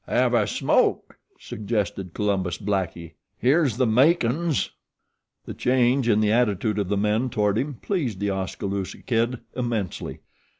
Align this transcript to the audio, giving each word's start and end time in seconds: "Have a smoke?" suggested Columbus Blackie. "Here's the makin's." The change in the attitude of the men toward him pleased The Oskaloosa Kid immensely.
"Have 0.07 0.33
a 0.33 0.47
smoke?" 0.47 1.19
suggested 1.39 2.15
Columbus 2.15 2.57
Blackie. 2.57 3.11
"Here's 3.37 3.77
the 3.77 3.85
makin's." 3.85 4.71
The 5.45 5.53
change 5.53 6.09
in 6.09 6.21
the 6.21 6.31
attitude 6.31 6.79
of 6.79 6.89
the 6.89 6.97
men 6.97 7.29
toward 7.29 7.55
him 7.59 7.75
pleased 7.75 8.19
The 8.19 8.31
Oskaloosa 8.31 9.03
Kid 9.03 9.41
immensely. 9.55 10.21